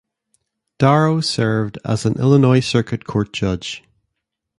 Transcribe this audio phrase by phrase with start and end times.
[0.79, 3.83] Darrow served as an Illinois Circuit Court judge.